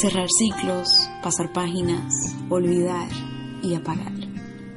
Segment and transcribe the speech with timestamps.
[0.00, 2.14] Cerrar ciclos, pasar páginas,
[2.50, 3.08] olvidar
[3.64, 4.12] y apagar.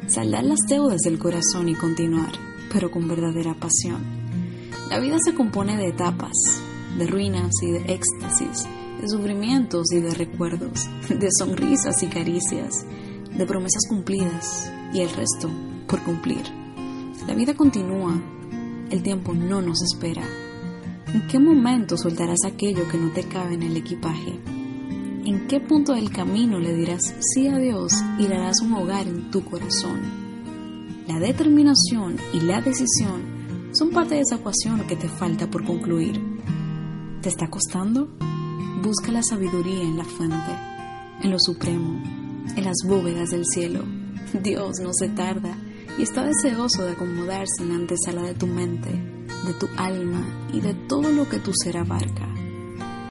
[0.08, 2.32] Saldar las deudas del corazón y continuar,
[2.74, 4.02] pero con verdadera pasión.
[4.90, 6.34] La vida se compone de etapas,
[6.98, 8.68] de ruinas y de éxtasis,
[9.00, 12.84] de sufrimientos y de recuerdos, de sonrisas y caricias,
[13.38, 15.52] de promesas cumplidas y el resto
[15.88, 16.42] por cumplir.
[17.28, 18.20] La vida continúa,
[18.90, 20.24] el tiempo no nos espera.
[21.14, 24.61] ¿En qué momento soltarás aquello que no te cabe en el equipaje?
[25.24, 29.08] ¿En qué punto del camino le dirás sí a Dios y le darás un hogar
[29.08, 30.02] en tu corazón?
[31.08, 36.20] La determinación y la decisión son parte de esa ecuación que te falta por concluir.
[37.22, 38.10] ¿Te está costando?
[38.82, 40.58] Busca la sabiduría en la fuente,
[41.22, 42.02] en lo supremo,
[42.56, 43.84] en las bóvedas del cielo.
[44.42, 45.56] Dios no se tarda
[46.00, 50.62] y está deseoso de acomodarse en la antesala de tu mente, de tu alma y
[50.62, 52.41] de todo lo que tu ser abarca